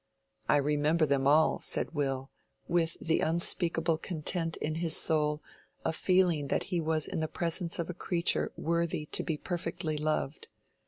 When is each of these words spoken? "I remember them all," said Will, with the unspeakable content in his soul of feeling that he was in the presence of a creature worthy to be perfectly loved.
"I 0.49 0.57
remember 0.57 1.05
them 1.05 1.27
all," 1.27 1.59
said 1.59 1.91
Will, 1.91 2.31
with 2.67 2.97
the 2.99 3.19
unspeakable 3.19 3.99
content 3.99 4.57
in 4.57 4.73
his 4.81 4.97
soul 4.97 5.43
of 5.85 5.95
feeling 5.95 6.47
that 6.47 6.63
he 6.73 6.81
was 6.81 7.05
in 7.05 7.19
the 7.19 7.27
presence 7.27 7.77
of 7.77 7.87
a 7.87 7.93
creature 7.93 8.51
worthy 8.57 9.05
to 9.05 9.21
be 9.21 9.37
perfectly 9.37 9.97
loved. 9.99 10.47